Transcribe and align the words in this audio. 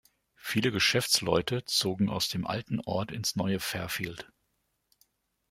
Viele 0.39 0.71
Geschäftsleute 0.71 1.63
zogen 1.65 2.09
aus 2.09 2.27
dem 2.27 2.47
alten 2.47 2.79
Ort 2.79 3.11
ins 3.11 3.35
neue 3.35 3.59
Fairfield. 3.59 4.33